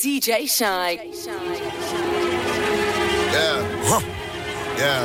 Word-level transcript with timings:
DJ 0.00 0.46
Shynn. 0.46 1.10
Yeah. 3.32 3.66
Huh. 3.82 4.00
Yeah. 4.78 5.02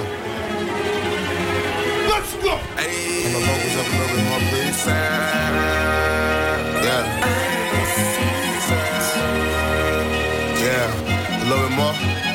Let's 2.08 2.34
go. 2.36 2.58
Hey. 2.78 3.26
And 3.26 3.34
the 3.34 3.40
vocals 3.40 3.76
up 3.80 3.88
a 3.88 3.96
little 3.98 4.16
bit 4.16 4.26
more, 4.30 4.44
please. 4.52 4.86
Yeah. 6.86 7.02
Yeah. 10.62 11.42
A 11.42 11.46
little 11.50 11.66
bit 11.70 11.76
more. 11.76 12.33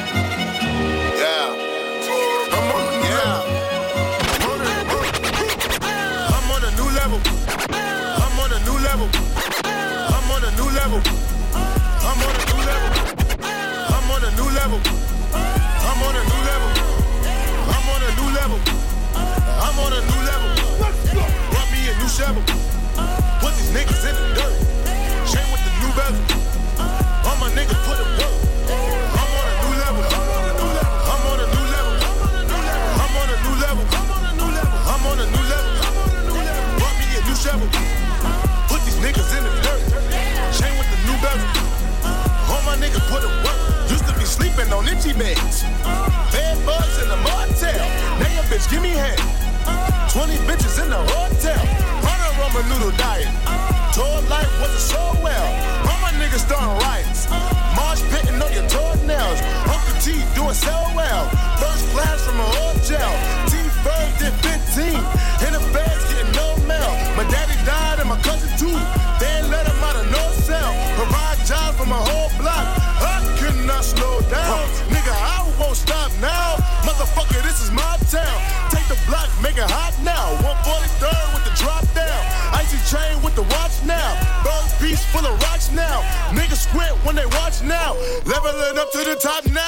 Full 85.13 85.27
of 85.27 85.35
rocks 85.43 85.71
now. 85.73 86.03
Niggas 86.33 86.69
squint 86.69 86.95
when 87.05 87.17
they 87.17 87.27
watch 87.41 87.63
now. 87.63 87.95
Leveling 88.25 88.79
up 88.79 88.91
to 88.93 88.99
the 88.99 89.17
top 89.17 89.45
now. 89.51 89.65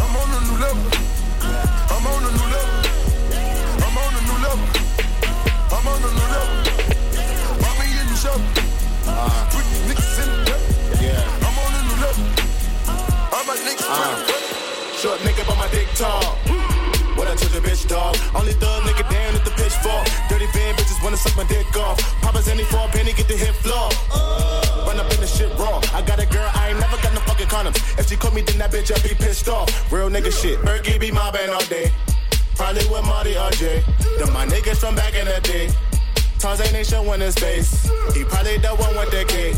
I'm 0.00 0.16
on 0.16 0.28
a 0.32 0.40
new 0.48 0.56
level. 0.58 0.84
I'm 1.92 2.06
on 2.06 2.22
a 2.24 2.30
new 2.32 2.48
level. 2.48 2.76
I'm 3.84 3.96
on 3.96 4.12
a 4.16 4.22
new 4.28 4.38
level. 4.44 4.66
I'm 5.76 5.86
on 5.92 6.00
a 6.00 6.10
new 6.18 6.28
level. 6.34 6.56
Mommy 7.62 7.88
in 8.00 8.06
the 8.08 8.16
show. 8.16 8.36
Put 9.52 9.64
niggas 9.88 10.18
in 10.22 10.28
the 10.32 10.38
dirt. 10.48 10.62
Yeah. 11.00 11.44
I'm 11.46 11.56
on 11.64 11.72
a 11.76 11.82
new 11.88 11.98
level. 12.04 12.24
All 13.32 13.44
my 13.44 13.56
niggas 13.56 13.88
uh. 13.88 14.48
Short 14.96 15.20
nigga, 15.20 15.46
but 15.46 15.56
my 15.56 15.68
dick 15.68 15.88
tall. 15.94 16.47
What 17.18 17.26
I 17.26 17.34
told 17.34 17.52
your 17.52 17.62
bitch, 17.62 17.88
dog. 17.88 18.16
Only 18.32 18.52
thug 18.52 18.84
nigga 18.84 19.02
down 19.10 19.34
at 19.34 19.44
the 19.44 19.50
pitchfork. 19.58 20.06
Dirty 20.30 20.46
van 20.54 20.76
bitches 20.76 21.02
wanna 21.02 21.16
suck 21.16 21.36
my 21.36 21.42
dick 21.50 21.66
off. 21.76 21.98
Papa's 22.22 22.46
any 22.46 22.62
for 22.62 22.78
a 22.78 22.88
penny, 22.94 23.12
get 23.12 23.26
the 23.26 23.34
hit 23.34 23.56
floor. 23.56 23.90
Run 24.86 25.00
up 25.00 25.10
in 25.12 25.20
the 25.20 25.26
shit 25.26 25.50
raw. 25.58 25.82
I 25.92 26.00
got 26.02 26.22
a 26.22 26.26
girl, 26.26 26.48
I 26.54 26.70
ain't 26.70 26.78
never 26.78 26.96
got 27.02 27.12
no 27.12 27.20
fucking 27.26 27.48
condoms. 27.48 27.98
If 27.98 28.08
she 28.08 28.16
caught 28.16 28.34
me, 28.34 28.42
then 28.42 28.58
that 28.58 28.70
bitch, 28.70 28.94
I'll 28.94 29.02
be 29.02 29.16
pissed 29.16 29.48
off. 29.48 29.66
Real 29.92 30.08
nigga 30.08 30.30
shit. 30.30 30.60
Berkey 30.60 31.00
be 31.00 31.10
mobbing 31.10 31.50
all 31.50 31.66
day. 31.66 31.90
Probably 32.54 32.86
with 32.86 33.04
Marty 33.04 33.36
or 33.36 33.50
Jay. 33.50 33.82
Them 34.18 34.32
my 34.32 34.46
niggas 34.46 34.78
from 34.78 34.94
back 34.94 35.14
in 35.14 35.26
the 35.26 35.40
day. 35.42 35.70
Tarzan 36.38 36.74
ain't 36.74 36.86
showing 36.86 37.20
his 37.20 37.34
face. 37.34 37.90
He 38.14 38.24
probably 38.24 38.58
the 38.58 38.68
one 38.68 38.94
with 38.96 39.10
the 39.10 39.24
cake. 39.26 39.56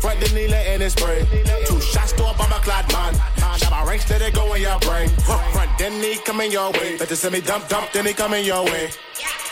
Front 0.00 0.20
the 0.20 0.32
needle 0.34 0.54
in 0.54 0.80
his 0.80 0.92
spray. 0.92 1.26
Two 1.66 1.80
shots 1.80 2.12
to 2.12 2.22
a 2.24 2.34
bomber 2.34 2.62
clad 2.62 2.90
man. 2.92 3.14
Shot 3.58 3.70
my 3.70 3.84
ranks 3.84 4.04
till 4.04 4.18
they 4.18 4.30
go 4.30 4.54
in 4.54 4.62
your 4.62 4.78
brain. 4.80 5.08
Front 5.08 5.70
then 5.78 6.00
he 6.02 6.16
coming 6.24 6.52
your 6.52 6.70
way. 6.72 6.96
Better 6.96 7.16
send 7.16 7.34
me 7.34 7.40
dump 7.40 7.68
dump 7.68 7.92
then 7.92 8.06
he 8.06 8.14
coming 8.14 8.44
your 8.44 8.64
way. 8.64 8.90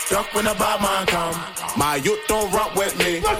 Duck 0.09 0.33
when 0.33 0.45
the 0.45 0.53
bad 0.53 0.81
man 0.81 1.05
come. 1.07 1.35
My 1.77 1.95
youth 1.95 2.19
don't 2.27 2.51
rock 2.53 2.75
with 2.75 2.97
me. 2.99 3.21
Coop 3.21 3.37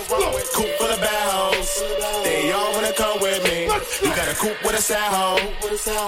full 0.77 0.87
of 0.87 0.99
bad 0.99 1.29
hoes. 1.31 1.83
They 2.23 2.51
all 2.51 2.73
wanna 2.73 2.93
come 2.93 3.19
with 3.21 3.43
me. 3.43 3.65
You 4.01 4.15
got 4.15 4.27
a 4.27 4.35
coop 4.35 4.57
with 4.63 4.77
a 4.77 4.81
sad 4.81 5.11
hoe. 5.13 5.39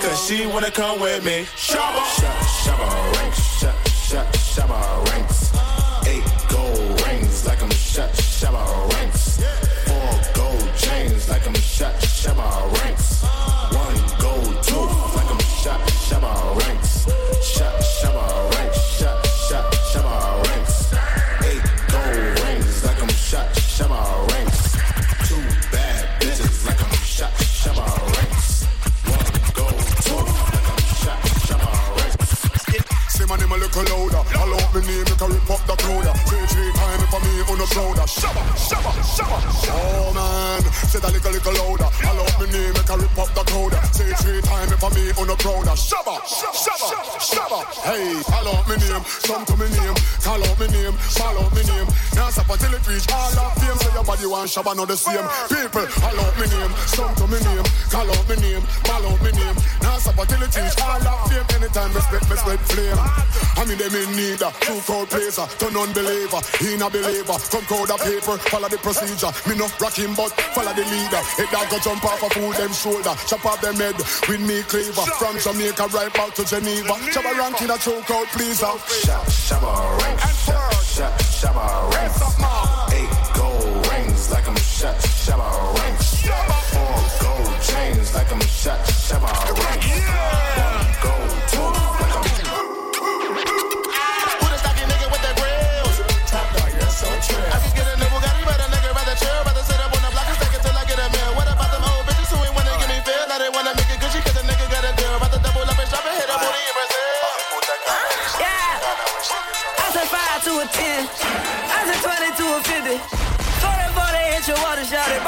Cause 0.02 0.28
she 0.28 0.48
wanna 0.48 0.72
come 0.72 1.00
with 1.00 1.24
me. 1.24 1.46
Shabba. 1.56 2.02
Shabba 2.64 3.14
ranks. 3.18 3.40
Shabba 4.56 5.12
ranks. 5.12 5.35
Shabba 8.36 8.94
ranks. 8.94 9.40
Four 9.88 10.34
gold 10.34 10.70
chains 10.76 11.30
like 11.30 11.48
I'm 11.48 11.54
shut. 11.56 11.96
Shabba 12.02 12.75
Hey, 47.88 48.18
alors 48.40 48.65
So 54.46 54.62
your 54.62 54.64
body 54.64 54.78
want 54.78 54.78
shabba, 54.78 54.78
not 54.78 54.88
the 54.88 54.98
same. 54.98 55.26
People, 55.50 55.86
call 55.90 56.20
out 56.22 56.36
me 56.38 56.46
name, 56.46 56.74
some 56.86 57.14
to 57.16 57.26
me 57.26 57.40
name. 57.42 57.66
Call 57.90 58.10
out 58.10 58.26
me 58.30 58.36
name, 58.38 58.64
call 58.86 59.06
out 59.06 59.20
me 59.22 59.32
name. 59.34 59.58
Now 59.82 59.98
stop 59.98 60.18
until 60.22 60.44
it 60.46 60.82
all 60.82 61.08
of 61.08 61.20
fame. 61.30 61.46
Anytime 61.56 61.94
me 61.94 62.00
spit, 62.02 62.24
me 62.30 62.36
spit 62.38 62.62
flame. 62.70 63.00
I 63.58 63.66
mean 63.66 63.78
them 63.78 63.96
in 63.96 64.10
need 64.14 64.42
a 64.42 64.50
true 64.62 64.82
crowd 64.86 65.10
placer, 65.10 65.42
uh, 65.42 65.48
turn 65.58 65.74
unbeliever, 65.74 66.42
in 66.62 66.82
a 66.82 66.88
believer. 66.90 67.38
Come 67.50 67.66
crowd 67.66 67.90
of 67.90 68.00
paper, 68.06 68.38
follow 68.54 68.70
the 68.70 68.78
procedure. 68.78 69.34
Me 69.50 69.58
no 69.58 69.66
rock 69.82 69.98
him, 69.98 70.14
but 70.14 70.30
follow 70.54 70.74
the 70.78 70.86
leader. 70.86 71.22
It 71.42 71.50
dog 71.50 71.66
go 71.70 71.78
jump 71.82 72.06
off 72.06 72.22
a 72.22 72.30
fool 72.30 72.54
them 72.54 72.74
shoulder, 72.74 73.16
chop 73.26 73.46
off 73.46 73.62
them 73.62 73.82
head 73.82 73.98
with 74.30 74.42
me 74.46 74.62
cleaver. 74.70 75.06
From 75.18 75.40
Jamaica 75.42 75.90
right 75.90 76.14
back 76.14 76.38
to 76.38 76.46
Geneva. 76.46 76.94
Shabba 77.10 77.34
ranking 77.34 77.72
a 77.74 77.78
true 77.82 78.02
crowd 78.06 78.30
pleaser. 78.30 78.70
Uh. 78.70 78.78
Shabba, 78.78 79.26
shabba 79.26 79.74
ranks. 80.06 80.24
Shabba, 80.96 81.18
shabba 81.34 83.15
like 84.32 84.48
I'm 84.48 84.56
a 84.56 84.60
shot, 84.60 84.96
shabba 84.96 85.78
ranks. 85.80 86.26
Four 86.72 86.98
gold 87.22 87.62
chains 87.62 88.14
like 88.16 88.32
I'm 88.32 88.42
a 88.42 88.48
shot, 88.48 88.80
shabba 88.80 89.32
Yeah. 89.88 90.65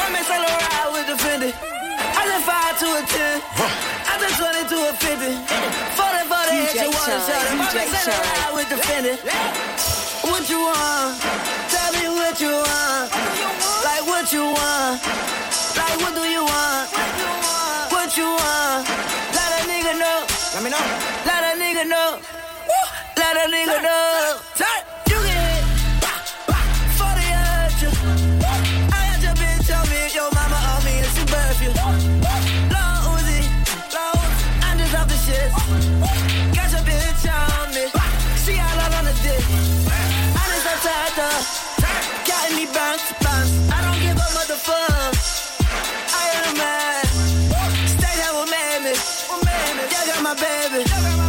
I'm 0.07 0.15
in 0.15 0.23
Saint 0.23 0.39
Laurent 0.39 0.87
with 0.95 1.07
the 1.11 1.17
Fendi. 1.19 1.51
I 1.51 2.21
just 2.31 2.47
five 2.47 2.79
to 2.79 2.87
a 2.95 3.03
ten. 3.11 3.43
I 3.43 4.15
just 4.23 4.39
twenty 4.39 4.63
to 4.71 4.77
a 4.87 4.93
fifty. 4.95 5.35
Forty 5.99 6.23
for 6.31 6.43
the 6.47 6.55
edge, 6.63 6.79
you 6.79 6.87
want 6.95 7.11
to 7.11 7.19
shot. 7.27 7.43
I'm 7.51 7.59
in 7.59 7.67
Saint 7.67 8.07
Laurent 8.07 8.55
with 8.55 8.69
the 8.71 8.79
Fendi. 8.87 9.19
What 10.23 10.47
you 10.47 10.63
want? 10.63 11.19
Tell 11.67 11.91
me 11.91 12.07
what 12.07 12.39
you 12.39 12.55
want. 12.55 13.11
Like 13.83 14.07
what 14.07 14.31
you 14.31 14.47
want? 14.47 15.03
Like 15.75 15.99
what 15.99 16.15
do 16.15 16.23
you 16.23 16.43
want? 16.47 16.87
What 17.91 18.15
you 18.15 18.31
want? 18.31 18.87
Let 19.35 19.59
a 19.59 19.67
nigga 19.67 19.91
know. 19.99 20.23
Let 20.55 20.63
me 20.63 20.69
know. 20.71 20.85
Let 21.27 21.51
a 21.51 21.59
nigga 21.59 21.83
know. 21.83 22.19
Let 23.19 23.35
a 23.43 23.51
nigga 23.51 23.83
know. 23.83 24.39
Turn. 24.55 24.96
Yeah, 49.91 50.05
got 50.05 50.23
my 50.23 50.33
baby. 50.35 51.26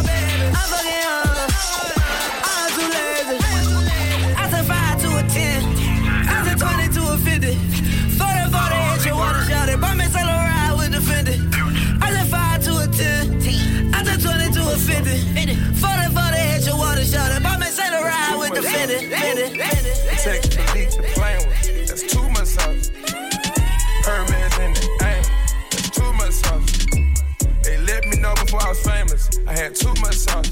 to 29.79 30.01
myself. 30.01 30.45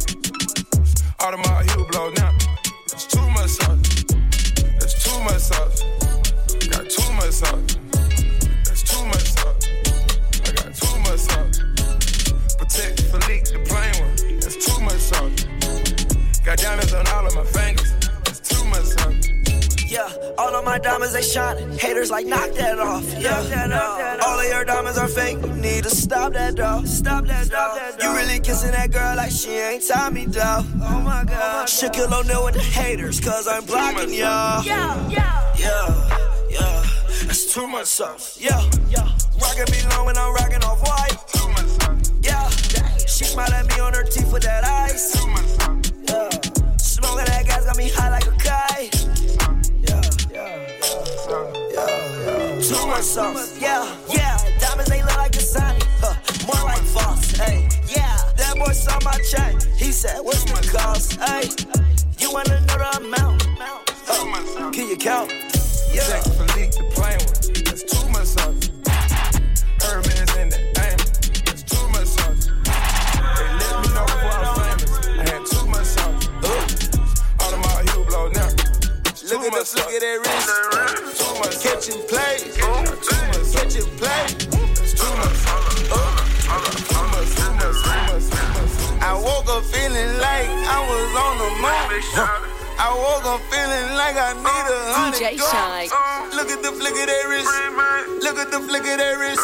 Out 1.21 1.33
of 1.33 1.39
my 1.39 1.63
heel 1.63 1.85
blow 1.91 2.09
now. 2.11 2.36
My 20.67 20.77
diamonds 20.77 21.13
they 21.13 21.21
shining. 21.21 21.71
Haters 21.77 22.11
like 22.11 22.25
knock 22.25 22.51
that 22.55 22.77
off. 22.77 23.05
Yeah, 23.17 24.19
all 24.25 24.39
of 24.39 24.45
your 24.45 24.65
diamonds 24.65 24.97
are 24.97 25.07
fake. 25.07 25.37
You 25.41 25.53
need 25.53 25.83
to 25.85 25.89
stop 25.89 26.33
that 26.33 26.55
dog. 26.55 26.85
Stop 26.85 27.25
that 27.27 27.49
dog. 27.49 27.79
You 28.01 28.13
really 28.13 28.39
kissing 28.41 28.71
that 28.71 28.91
girl 28.91 29.15
like 29.15 29.31
she 29.31 29.51
ain't 29.51 29.87
Tommy 29.87 30.25
dog. 30.25 30.65
Oh 30.81 30.99
my 31.01 31.23
god. 31.23 31.67
Shaquille 31.67 32.11
O'Neal 32.11 32.43
with 32.43 32.55
the 32.55 32.61
haters, 32.61 33.21
cause 33.21 33.47
I'm 33.47 33.63
blocking 33.65 34.13
y'all. 34.13 34.61
Yeah, 34.63 35.09
yeah, 35.09 35.55
yeah, 35.57 36.49
yeah. 36.49 36.83
That's 37.25 37.53
too 37.53 37.65
much 37.65 37.87
sauce. 37.87 38.37
Yeah, 38.39 38.61
yeah. 38.89 39.07
Rockin' 39.41 39.71
me 39.71 39.79
long 39.95 40.05
when 40.07 40.17
I'm 40.17 40.33
rockin' 40.33 40.63
off 40.63 40.81
white. 40.85 41.17
Too 41.33 41.47
much 41.47 41.69
sauce. 41.79 42.11
Yeah, 42.21 42.49
she 43.07 43.23
smile 43.23 43.53
at 43.53 43.65
me 43.69 43.79
on 43.79 43.93
her 43.93 44.03
teeth 44.03 44.33
with 44.33 44.43
that 44.43 44.65
ice. 44.65 45.13
Too 45.13 45.27
much 45.29 45.45
sauce. 45.45 45.91
Yeah, 46.09 46.29
smoking 46.77 47.25
that 47.25 47.45
gas 47.45 47.63
got 47.65 47.77
me 47.77 47.89
high 47.89 48.09
like 48.09 48.26
yeah. 52.97 53.03
Too 53.03 53.03
sauce. 53.03 53.61
Yeah, 53.61 53.95
yeah. 54.09 54.37
Diamonds 54.59 54.89
they 54.89 55.01
look 55.01 55.17
like 55.17 55.35
a 55.35 55.39
sign. 55.39 55.79
Huh, 55.99 56.15
more 56.45 56.65
like 56.65 56.81
false. 56.81 57.31
Hey, 57.31 57.67
yeah. 57.87 58.17
That 58.37 58.55
boy 58.57 58.71
saw 58.73 58.99
my 59.03 59.17
chain. 59.31 59.59
He 59.75 59.91
said, 59.91 60.19
What's 60.21 60.43
the 60.43 60.67
cost? 60.71 61.19
Hey, 61.19 61.49
you 62.19 62.31
want 62.31 62.47
the 62.47 62.57
amount? 62.97 63.45
Huh, 64.05 64.71
can 64.71 64.89
you 64.89 64.97
count? 64.97 65.31
Yeah. 65.93 66.36
I 91.97 92.93
woke 92.93 93.25
up 93.25 93.41
feeling 93.49 93.89
like 93.97 94.13
I 94.13 94.37
need 94.37 94.45
a 94.45 94.77
oh, 94.77 94.93
hundred 94.93 95.17
DJ 95.17 95.41
guns. 95.41 95.49
Shine. 95.49 95.89
Uh, 95.89 96.29
look 96.37 96.53
at 96.53 96.61
the 96.61 96.69
flick 96.69 96.93
of 96.93 97.09
that 97.09 97.25
wrist. 97.25 97.49
Look 98.21 98.37
at 98.37 98.51
the 98.53 98.61
flick 98.61 98.85
of 98.85 99.01
that 99.01 99.17
wrist. 99.17 99.41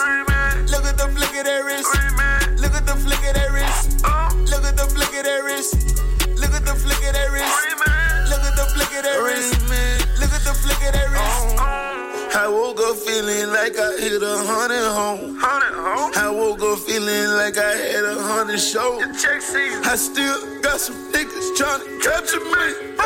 Look 0.69 0.85
at 0.85 0.93
the 0.93 1.09
flick 1.09 1.33
of 1.33 1.45
that 1.49 1.65
wrist. 1.65 1.89
Look 2.61 2.77
at 2.77 2.85
the 2.85 2.93
flick 2.93 3.25
of 3.25 3.33
that 3.33 3.49
wrist. 3.57 4.05
Look 4.53 4.65
at 4.69 4.77
the 4.77 4.85
flick 4.85 5.13
of 5.17 5.25
that 5.25 5.41
wrist. 5.41 5.97
Look 6.37 6.53
at 6.53 6.61
the 6.61 6.77
flick 6.77 7.01
of 7.01 7.13
that 7.17 7.29
wrist. 7.33 7.57
Look 8.29 8.45
at 8.45 8.53
the 8.53 8.65
flick 8.69 8.93
of 8.93 9.01
that 9.01 9.17
wrist. 9.17 9.72
Like 13.63 13.79
I 13.79 13.95
hit 13.95 14.21
a 14.21 14.37
hundred 14.43 14.83
home. 14.91 15.39
I 15.39 16.27
woke 16.29 16.59
up 16.59 16.79
feeling 16.79 17.31
like 17.39 17.55
I 17.55 17.71
had 17.95 18.03
a 18.03 18.19
hundred 18.19 18.59
shows. 18.59 18.99
I 19.87 19.95
still 19.95 20.35
got 20.59 20.81
some 20.81 20.99
niggas 21.13 21.55
trying 21.55 21.79
to 21.79 21.87
capture 22.03 22.43
me. 22.43 22.99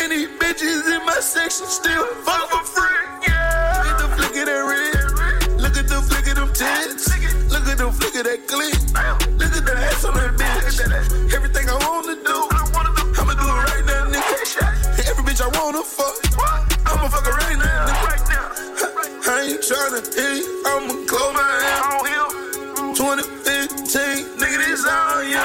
And 0.00 0.08
these 0.08 0.32
bitches 0.40 0.88
in 0.88 1.04
my 1.04 1.20
section 1.20 1.66
still 1.66 2.06
fuck 2.24 2.48
for 2.48 2.64
free. 2.72 3.04
Look 3.84 3.92
at 3.92 3.98
the 4.00 4.08
flick 4.16 4.36
of 4.40 4.46
that 4.48 4.64
red. 4.64 5.60
Look 5.60 5.76
at 5.76 5.88
the 5.92 6.00
flick 6.00 6.26
of 6.32 6.36
them 6.40 6.52
tits. 6.56 7.12
Look 7.52 7.68
at 7.68 7.76
the 7.76 7.92
flick 7.92 8.16
of 8.16 8.24
that 8.24 8.48
clip. 8.48 8.80
Look 9.36 9.52
at 9.60 9.64
the 9.68 9.76
ass 9.76 10.08
on 10.08 10.14
that 10.16 10.32
bitch. 10.40 10.80
Everything 11.36 11.68
I 11.68 11.76
wanna 11.84 12.16
do, 12.16 12.48
I'ma 13.20 13.36
do 13.36 13.44
it 13.44 13.60
right 13.60 13.84
now, 13.84 14.08
nigga. 14.08 15.04
Every 15.04 15.24
bitch 15.28 15.44
I 15.44 15.52
wanna 15.52 15.84
fuck, 15.84 16.16
tryna 19.68 20.00
hit 20.16 20.46
I'ma 20.64 20.94
close 21.04 21.34
my 21.34 21.44
eyes. 21.44 22.96
2015, 22.96 24.40
nigga, 24.40 24.58
this 24.64 24.86
all 24.86 25.22
you. 25.22 25.36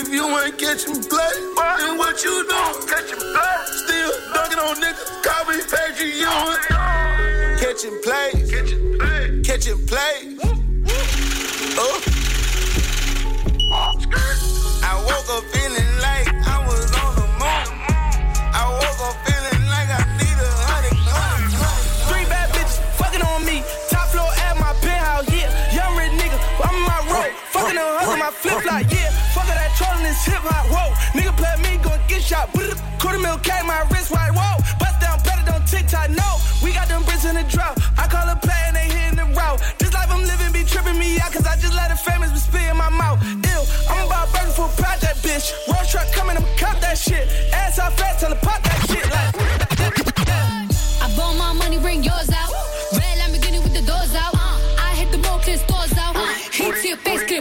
If 0.00 0.08
you 0.08 0.24
ain't 0.38 0.56
catching 0.56 1.02
play, 1.04 1.34
then 1.78 1.98
what 1.98 2.24
you 2.24 2.32
doing? 2.48 2.88
Catching 2.88 3.20
play. 3.20 3.56
Still 3.84 4.12
dunking 4.32 4.58
on 4.60 4.76
niggas, 4.80 5.22
call 5.22 5.44
me 5.44 5.60
Patrick 5.68 6.14
Ewing. 6.24 7.58
Catching 7.60 8.00
plays. 8.02 8.41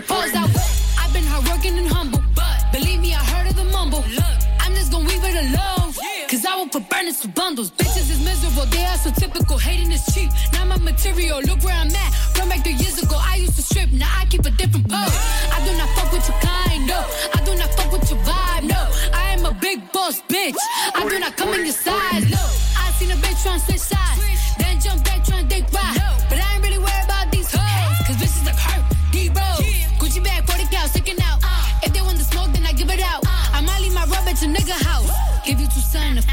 Your 0.01 0.07
paws 0.07 0.33
out. 0.33 0.49
I've 0.99 1.13
been 1.13 1.23
hardworking 1.23 1.77
and 1.77 1.87
humble, 1.87 2.21
but 2.35 2.57
believe 2.71 2.99
me, 2.99 3.13
I 3.13 3.23
heard 3.23 3.47
of 3.49 3.55
the 3.55 3.65
mumble. 3.65 4.03
I'm 4.59 4.73
just 4.73 4.91
gonna 4.91 5.07
leave 5.07 5.23
it 5.23 5.35
alone. 5.45 5.93
Cause 6.29 6.45
I 6.45 6.55
won't 6.55 6.71
put 6.71 6.89
burners 6.89 7.19
to 7.21 7.27
bundles. 7.27 7.71
Bitches 7.71 8.09
is 8.09 8.23
miserable, 8.23 8.65
they 8.67 8.85
are 8.85 8.97
so 8.97 9.11
typical. 9.11 9.57
Hating 9.57 9.91
is 9.91 10.05
cheap. 10.13 10.29
Now 10.53 10.65
my 10.65 10.77
material, 10.77 11.41
look 11.41 11.61
where 11.63 11.75
I'm 11.75 11.87
at. 11.87 12.37
Run 12.37 12.49
back 12.49 12.63
three 12.63 12.79
years 12.83 12.97
ago, 13.03 13.17
I 13.19 13.35
used 13.35 13.55
to 13.57 13.61
strip, 13.61 13.91
now 13.91 14.11
I 14.17 14.25
keep 14.25 14.45
a 14.45 14.51
different 14.51 14.87
pose. 14.89 15.17
I 15.55 15.59
do 15.65 15.71
not 15.77 15.89
fuck 15.95 16.11
with 16.13 16.27
your 16.29 16.39
kind, 16.39 16.87
no. 16.87 16.99
I 17.35 17.39
do 17.45 17.53
not 17.55 17.69
fuck 17.75 17.91
with 17.91 18.09
your 18.09 18.19
vibe, 18.19 18.63
no. 18.63 18.81
I 19.13 19.35
am 19.35 19.45
a 19.45 19.53
big 19.53 19.91
boss, 19.91 20.21
bitch. 20.21 20.55
I 20.95 21.07
do 21.07 21.19
not 21.19 21.35
come 21.37 21.53
in 21.53 21.65
your 21.65 21.75
size, 21.87 22.25
no. 22.31 22.43
I 22.83 22.91
seen 22.97 23.11
a 23.11 23.15
bitch 23.15 23.43
to 23.43 23.59
switch 23.59 23.79
sides. 23.79 24.20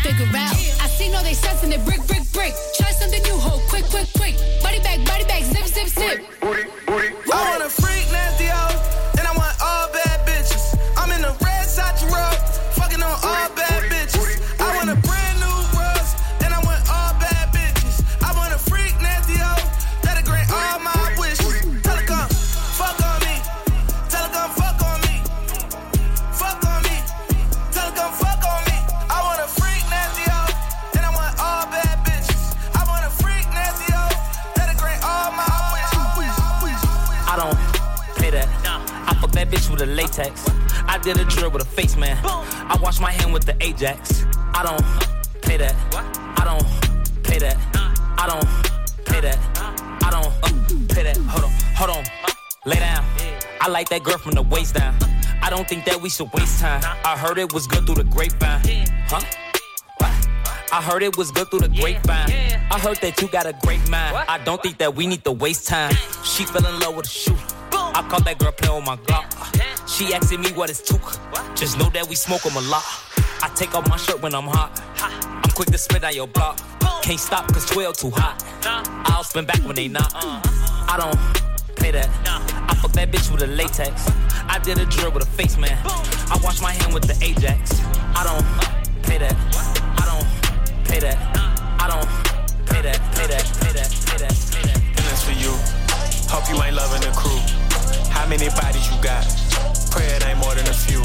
Figure 0.08 0.36
out. 0.36 0.54
I 0.80 0.88
see 0.88 1.10
no 1.10 1.22
they 1.22 1.34
sense 1.34 1.62
in 1.64 1.72
it, 1.72 1.84
brick, 1.84 2.06
brick, 2.06 2.24
brick. 2.32 2.54
Try 2.76 2.90
something 2.92 3.22
new, 3.22 3.36
ho, 3.36 3.60
quick, 3.68 3.84
quick, 3.84 4.08
quick. 4.12 4.17
Don't 55.58 55.68
think 55.68 55.84
that 55.86 56.00
we 56.00 56.08
should 56.08 56.32
waste 56.32 56.60
time. 56.60 56.80
I 57.04 57.18
heard 57.18 57.36
it 57.36 57.52
was 57.52 57.66
good 57.66 57.84
through 57.84 57.96
the 57.96 58.04
grapevine. 58.04 58.86
Huh? 59.08 59.20
I 60.70 60.80
heard 60.80 61.02
it 61.02 61.16
was 61.16 61.32
good 61.32 61.50
through 61.50 61.66
the 61.66 61.68
grapevine. 61.68 62.30
I 62.70 62.78
heard 62.78 62.98
that 62.98 63.20
you 63.20 63.26
got 63.26 63.44
a 63.44 63.52
great 63.64 63.80
mind. 63.90 64.16
I 64.28 64.38
don't 64.44 64.62
think 64.62 64.78
that 64.78 64.94
we 64.94 65.08
need 65.08 65.24
to 65.24 65.32
waste 65.32 65.66
time. 65.66 65.92
She 66.22 66.44
fell 66.44 66.64
in 66.64 66.78
love 66.78 66.94
with 66.94 67.06
a 67.06 67.08
shooter. 67.08 67.42
I 67.72 68.06
caught 68.08 68.24
that 68.26 68.38
girl 68.38 68.52
playing 68.52 68.76
with 68.76 68.86
my 68.86 68.96
Glock. 68.98 69.26
She 69.88 70.14
asking 70.14 70.42
me 70.42 70.52
what 70.52 70.70
it's 70.70 70.80
took. 70.80 71.02
Just 71.56 71.76
know 71.76 71.90
that 71.90 72.08
we 72.08 72.14
smoke 72.14 72.42
them 72.42 72.54
a 72.54 72.60
lot. 72.70 72.84
I 73.42 73.50
take 73.56 73.74
off 73.74 73.88
my 73.88 73.96
shirt 73.96 74.22
when 74.22 74.36
I'm 74.36 74.46
hot. 74.46 74.80
I'm 75.00 75.50
quick 75.56 75.70
to 75.72 75.78
spit 75.78 76.04
on 76.04 76.14
your 76.14 76.28
block. 76.28 76.60
Can't 77.02 77.18
stop 77.18 77.52
cause 77.52 77.66
12 77.66 77.96
too 77.96 78.10
hot. 78.14 78.44
I'll 79.10 79.24
spin 79.24 79.44
back 79.44 79.64
when 79.64 79.74
they 79.74 79.88
not. 79.88 80.12
I 80.14 80.94
don't 81.00 81.74
pay 81.74 81.90
that. 81.90 82.67
I 82.78 82.80
fuck 82.80 82.92
that 82.92 83.10
bitch 83.10 83.26
with 83.32 83.42
a 83.42 83.48
latex. 83.48 84.06
I 84.46 84.60
did 84.62 84.78
a 84.78 84.86
drill 84.86 85.10
with 85.10 85.24
a 85.24 85.30
face 85.34 85.58
man. 85.58 85.76
I 86.30 86.38
wash 86.44 86.62
my 86.62 86.70
hand 86.70 86.94
with 86.94 87.10
the 87.10 87.18
Ajax. 87.26 87.82
I 88.14 88.22
don't 88.22 88.46
pay 89.02 89.18
that. 89.18 89.34
I 89.98 90.06
don't 90.06 90.22
pay 90.86 91.02
that. 91.02 91.18
I 91.82 91.90
don't 91.90 92.06
pay 92.70 92.78
that. 92.86 93.02
Pay 93.18 93.26
that. 93.34 93.42
Pay 93.58 93.74
that. 93.74 93.90
Pay 94.06 94.22
that. 94.22 94.30
Pay 94.54 94.62
that. 94.70 94.78
Feelings 94.94 95.22
for 95.26 95.34
you. 95.34 95.50
Hope 96.30 96.46
you 96.46 96.54
ain't 96.62 96.78
loving 96.78 97.02
the 97.02 97.10
crew. 97.18 97.42
How 98.14 98.30
many 98.30 98.46
bodies 98.54 98.86
you 98.86 98.94
got? 99.02 99.26
Pray 99.90 100.06
it 100.14 100.22
ain't 100.22 100.38
more 100.38 100.54
than 100.54 100.70
a 100.70 100.76
few. 100.86 101.02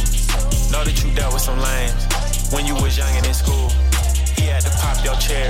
Know 0.70 0.86
that 0.86 0.94
you 1.02 1.10
dealt 1.18 1.34
with 1.34 1.42
some 1.42 1.58
lames 1.58 2.06
when 2.54 2.70
you 2.70 2.78
was 2.86 3.02
young 3.02 3.10
and 3.18 3.26
in 3.26 3.34
school. 3.34 3.74
He 4.38 4.46
had 4.46 4.62
to 4.62 4.70
pop 4.78 5.02
your 5.02 5.18
chair, 5.18 5.50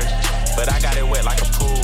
but 0.55 0.71
I 0.71 0.79
got 0.79 0.95
it 0.95 1.03
wet 1.03 1.27
like 1.27 1.43
a 1.43 1.51
pool. 1.51 1.83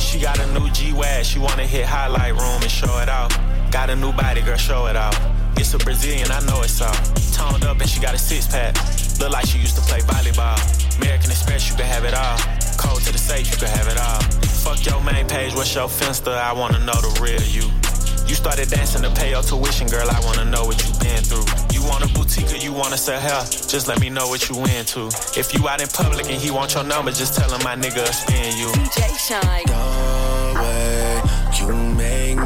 She 0.00 0.24
got 0.24 0.40
a 0.40 0.46
new 0.56 0.72
G-Wag, 0.72 1.26
she 1.26 1.38
wanna 1.38 1.66
hit 1.68 1.84
highlight 1.84 2.32
room 2.32 2.64
and 2.64 2.72
show 2.72 2.96
it 3.04 3.10
off. 3.10 3.28
Got 3.74 3.90
a 3.90 3.96
new 3.96 4.12
body, 4.12 4.40
girl, 4.40 4.56
show 4.56 4.86
it 4.86 4.94
off. 4.94 5.18
It's 5.56 5.74
a 5.74 5.78
Brazilian, 5.78 6.30
I 6.30 6.38
know 6.46 6.62
it's 6.62 6.80
all. 6.80 6.94
Toned 7.34 7.64
up 7.64 7.80
and 7.80 7.90
she 7.90 7.98
got 7.98 8.14
a 8.14 8.18
six 8.18 8.46
pack. 8.46 8.76
Look 9.18 9.32
like 9.32 9.46
she 9.46 9.58
used 9.58 9.74
to 9.74 9.82
play 9.82 9.98
volleyball. 9.98 10.54
American 11.02 11.32
Express, 11.32 11.68
you 11.68 11.74
can 11.74 11.86
have 11.86 12.04
it 12.04 12.14
all. 12.14 12.38
Code 12.78 13.02
to 13.02 13.10
the 13.10 13.18
safe, 13.18 13.50
you 13.50 13.56
can 13.56 13.66
have 13.66 13.88
it 13.88 13.98
all. 13.98 14.20
Fuck 14.62 14.86
your 14.86 15.02
main 15.02 15.26
page, 15.26 15.56
what's 15.56 15.74
your 15.74 15.88
finsta? 15.88 16.38
I 16.38 16.52
wanna 16.52 16.78
know 16.86 16.94
the 17.02 17.18
real 17.20 17.42
you. 17.42 17.66
You 18.28 18.36
started 18.36 18.70
dancing 18.70 19.02
to 19.02 19.10
pay 19.10 19.30
your 19.30 19.42
tuition, 19.42 19.88
girl. 19.88 20.08
I 20.08 20.20
wanna 20.22 20.44
know 20.44 20.64
what 20.64 20.78
you 20.78 20.94
been 21.02 21.24
through. 21.24 21.42
You 21.74 21.82
want 21.82 22.06
a 22.06 22.08
boutique 22.14 22.54
or 22.54 22.62
you 22.62 22.72
wanna 22.72 22.96
sell 22.96 23.18
hair? 23.18 23.42
Just 23.42 23.88
let 23.88 23.98
me 23.98 24.08
know 24.08 24.28
what 24.28 24.48
you 24.48 24.54
into. 24.78 25.10
If 25.34 25.52
you 25.52 25.66
out 25.66 25.82
in 25.82 25.88
public 25.88 26.30
and 26.30 26.40
he 26.40 26.52
want 26.52 26.74
your 26.74 26.84
number, 26.84 27.10
just 27.10 27.34
tell 27.34 27.50
him 27.50 27.64
my 27.64 27.74
nigga 27.74 28.06
spin 28.14 28.56
you. 28.56 28.70
DJ 28.70 29.18
Shynn. 29.18 30.13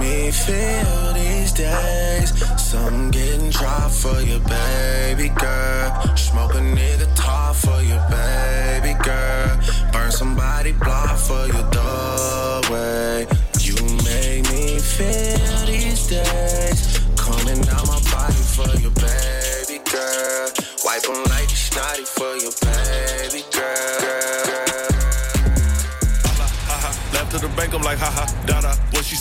Me 0.08 0.30
feel 0.30 1.12
these 1.12 1.52
days. 1.52 2.30
Some 2.70 3.10
getting 3.10 3.50
dry 3.50 3.88
for 3.88 4.20
you, 4.20 4.38
baby 4.40 5.28
girl. 5.44 6.16
Smoke 6.16 6.54
a 6.54 6.62
nigga 6.76 7.08
top 7.14 7.56
for 7.56 7.80
you, 7.88 7.98
baby 8.16 8.94
girl. 9.04 9.52
Burn 9.92 10.10
somebody 10.10 10.72
block 10.72 11.16
for 11.28 11.44
you, 11.46 11.62
the 11.76 11.92
way 12.70 13.26
you 13.66 13.76
make 14.08 14.42
me 14.52 14.78
feel 14.78 15.58
these 15.66 16.06
days. 16.06 16.80
Coming 17.16 17.60
out 17.74 17.86
my 17.92 18.00
body 18.12 18.42
for 18.54 18.70
your 18.84 18.94
baby 19.06 19.78
girl. 19.92 20.48
Wipe 20.84 21.02
them 21.02 21.22
like 21.32 21.50
snotty 21.50 22.04
for 22.16 22.32
your 22.44 22.54
baby 22.64 23.42
girl. 23.52 23.68
Left 27.12 27.30
to 27.32 27.38
the 27.38 27.48
bank, 27.56 27.74
I'm 27.74 27.82
like, 27.82 27.98
haha, 27.98 28.24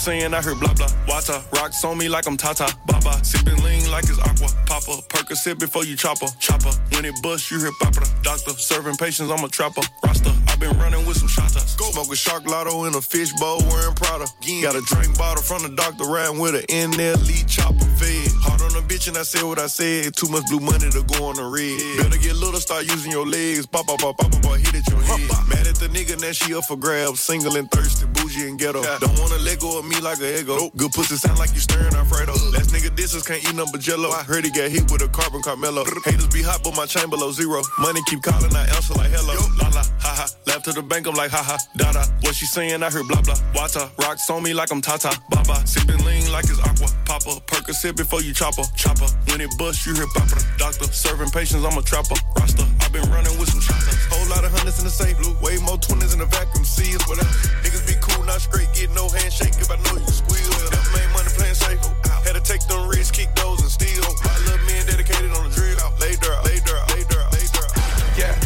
saying? 0.08 0.32
I 0.32 0.40
heard 0.40 0.58
blah 0.58 0.72
blah. 0.72 0.88
Wata 1.06 1.36
rocks 1.52 1.84
on 1.84 1.98
me 1.98 2.08
like 2.08 2.26
I'm 2.26 2.36
Tata. 2.36 2.68
Baba 2.86 3.12
sipping 3.22 3.60
lean 3.62 3.90
like 3.90 4.04
it's 4.04 4.18
aqua. 4.18 4.48
Papa 4.66 5.02
Percocet 5.12 5.58
before 5.58 5.84
you 5.84 5.96
chopper. 5.96 6.28
Chopper 6.40 6.72
when 6.92 7.04
it 7.04 7.14
bust, 7.22 7.50
you 7.50 7.58
hear 7.60 7.72
papa. 7.80 8.04
Doctor 8.22 8.52
serving 8.52 8.96
patients, 8.96 9.30
I'm 9.30 9.44
a 9.44 9.48
trapper. 9.48 9.82
Roster, 10.04 10.32
I've 10.48 10.60
been 10.60 10.76
running 10.78 11.04
with 11.06 11.18
some 11.18 11.28
shotas. 11.28 11.76
Smoke 11.92 12.12
a 12.12 12.16
shark 12.16 12.44
lotto 12.46 12.84
in 12.84 12.94
a 12.94 13.00
fishbowl 13.00 13.60
wearing 13.68 13.94
Prada. 13.94 14.26
Got 14.62 14.76
a 14.76 14.82
drink 14.82 15.16
bottle 15.18 15.42
from 15.42 15.62
the 15.62 15.72
doctor 15.76 16.04
riding 16.04 16.38
with 16.38 16.54
an 16.56 17.00
elite 17.00 17.46
chopper 17.46 17.84
fed. 18.00 18.32
Hard 18.44 18.62
on 18.62 18.72
a 18.80 18.84
bitch 18.86 19.08
and 19.08 19.16
I 19.16 19.22
said 19.22 19.44
what 19.44 19.58
I 19.58 19.66
said. 19.66 20.16
Too 20.16 20.28
much 20.28 20.46
blue 20.48 20.60
money 20.60 20.88
to 20.90 21.02
go 21.04 21.28
on 21.28 21.36
the 21.36 21.44
red. 21.44 21.76
Better 22.00 22.18
get 22.18 22.36
little, 22.36 22.60
start 22.60 22.84
using 22.88 23.12
your 23.12 23.26
legs. 23.26 23.66
Pop, 23.66 23.86
pop, 23.86 24.00
pop, 24.00 24.16
pop, 24.16 24.32
pop, 24.32 24.56
hit 24.56 24.74
at 24.74 24.86
your 24.88 25.02
head. 25.02 25.28
Mad 25.48 25.66
at 25.66 25.76
the 25.76 25.88
nigga, 25.92 26.20
now 26.20 26.32
she 26.32 26.54
up 26.54 26.64
for 26.64 26.76
grabs. 26.76 27.20
Single 27.20 27.56
and 27.56 27.70
thirsty, 27.70 28.06
bougie 28.38 28.48
and 28.48 28.58
ghetto. 28.58 28.82
Don't 29.00 29.18
wanna 29.18 29.38
let 29.42 29.60
go 29.60 29.78
of 29.78 29.84
me 29.86 30.00
like 30.00 30.20
a 30.20 30.40
ego. 30.40 30.70
Good 30.76 30.92
pussy 30.92 31.16
sound 31.16 31.38
like 31.38 31.52
you 31.54 31.60
stirring 31.60 31.94
Alfredo. 31.94 32.32
Last 32.52 32.70
nigga 32.70 32.94
disses 32.94 33.22
can't 33.26 33.42
eat 33.42 33.54
nothing 33.54 33.72
but 33.72 33.80
jello. 33.80 34.10
I 34.10 34.22
heard 34.22 34.44
he 34.44 34.50
got 34.50 34.70
hit 34.70 34.90
with 34.90 35.02
a 35.02 35.08
carbon 35.08 35.42
Carmelo. 35.42 35.84
Haters 36.04 36.28
be 36.28 36.42
hot, 36.42 36.62
but 36.62 36.76
my 36.76 36.86
chain 36.86 37.10
below 37.10 37.32
zero. 37.32 37.62
Money 37.78 38.00
keep 38.06 38.22
calling, 38.22 38.54
I 38.54 38.66
answer 38.76 38.94
like 38.94 39.10
hello. 39.10 39.34
La 39.60 39.68
la, 39.68 39.82
ha 39.98 40.12
ha. 40.14 40.26
Left 40.46 40.64
to 40.66 40.72
the 40.72 40.82
bank, 40.82 41.06
I'm 41.06 41.14
like 41.14 41.30
ha 41.30 41.42
ha. 41.42 41.58
Da 41.76 41.92
da. 41.92 42.04
What 42.22 42.34
she 42.34 42.46
saying? 42.46 42.82
I 42.82 42.90
heard 42.90 43.06
blah 43.08 43.22
blah. 43.22 43.34
Wata 43.54 43.90
rocks 44.04 44.30
on 44.30 44.42
me 44.42 44.54
like 44.54 44.70
I'm 44.70 44.80
Tata. 44.80 45.10
Baba 45.30 45.66
sipping 45.66 46.04
lean 46.04 46.30
like 46.32 46.44
it's 46.44 46.60
aqua. 46.60 46.88
Papa 47.04 47.40
Percocet 47.46 47.96
before 47.96 48.22
you 48.22 48.32
chopper. 48.32 48.62
Chopper 48.76 49.08
when 49.28 49.40
it 49.40 49.50
bust, 49.58 49.86
you 49.86 49.94
hear 49.94 50.06
papa. 50.14 50.38
Doctor 50.58 50.86
serving 50.92 51.30
patients, 51.30 51.64
I'm 51.64 51.76
a 51.76 51.82
trapper. 51.82 52.16
Roster, 52.38 52.66
I've 52.80 52.92
been 52.92 53.08
running 53.10 53.36
with 53.38 53.50
some 53.50 53.60
choppers. 53.60 53.98
Whole 54.10 54.28
lot 54.28 54.44
of 54.44 54.52
hundreds 54.52 54.78
in 54.78 54.84
the 54.84 54.90
safe. 54.90 55.16
Blue. 55.18 55.34
Way 55.42 55.58
more 55.58 55.78
twenties 55.78 56.12
in 56.12 56.20
the 56.20 56.26
vacuum. 56.26 56.64
See 56.64 56.94
us 56.94 57.02
whatever. 57.08 57.28
Niggas 57.64 57.87
not 58.28 58.40
straight. 58.44 58.68
Get 58.76 58.92
no 58.92 59.08
handshake 59.08 59.56
if 59.56 59.72
I 59.72 59.76
know 59.88 59.96
you 59.96 60.12
squeal. 60.12 60.52
Never 60.68 60.92
made 60.92 61.10
money 61.16 61.32
playing 61.32 61.56
safe. 61.56 61.80
Had 62.28 62.36
to 62.36 62.44
take 62.44 62.60
them 62.68 62.86
risks, 62.86 63.10
kick 63.10 63.32
those 63.34 63.58
and 63.64 63.72
steal. 63.72 64.04
My 64.22 64.36
little 64.44 64.60
men 64.68 64.84
dedicated 64.84 65.32
on 65.32 65.48
the 65.48 65.52
drill. 65.56 65.80
Lay 65.96 66.14
dirt, 66.20 66.38
lay 66.44 66.60
dirt, 66.60 66.84
lay 66.92 67.02
dirt, 67.08 67.26
lay 67.32 67.46
dirt. 67.48 67.72
Yeah. 68.20 68.36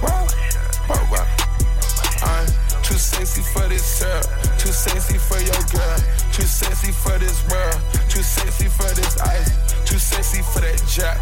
Whoa, 0.00 0.24
whoa, 0.88 1.04
whoa. 1.12 1.24
I'm 2.24 2.48
too 2.82 2.96
sexy 2.96 3.44
for 3.52 3.68
this 3.68 3.84
girl. 4.00 4.24
Too 4.56 4.72
sexy 4.72 5.20
for 5.20 5.38
your 5.44 5.62
girl. 5.76 5.98
Too 6.32 6.48
sexy 6.48 6.90
for 6.90 7.18
this 7.20 7.44
world. 7.52 7.78
Too 8.08 8.24
sexy 8.24 8.68
for 8.72 8.88
this 8.96 9.20
ice. 9.20 9.52
Too 9.84 9.98
sexy 10.00 10.40
for 10.40 10.60
that 10.64 10.80
jack. 10.88 11.20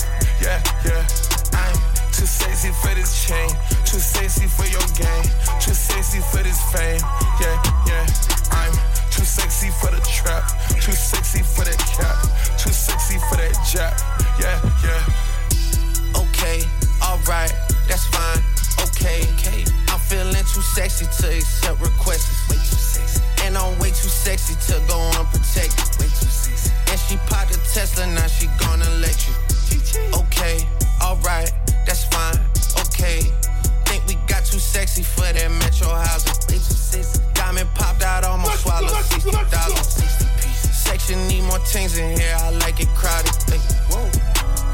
More 41.57 41.65
things 41.65 41.97
in 41.97 42.19
here, 42.21 42.37
I 42.37 42.51
like 42.61 42.81
it 42.81 42.89
crowded. 42.93 43.33
Hey, 43.49 43.57
whoa, 43.89 44.05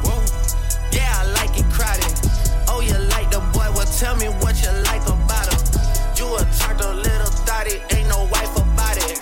whoa. 0.02 0.18
Yeah, 0.90 1.14
I 1.14 1.30
like 1.38 1.54
it 1.54 1.62
crowded. 1.70 2.10
Oh, 2.66 2.82
you 2.82 2.98
like 3.06 3.30
the 3.30 3.38
boy? 3.54 3.70
Well, 3.70 3.86
tell 3.86 4.16
me 4.16 4.26
what 4.42 4.58
you 4.58 4.72
like 4.90 5.06
about 5.06 5.46
him. 5.46 5.62
You 6.18 6.26
a 6.34 6.42
turtle, 6.58 6.98
little 6.98 7.30
thotty, 7.46 7.78
ain't 7.94 8.08
no 8.10 8.26
wife 8.34 8.50
about 8.58 8.98
it. 8.98 9.14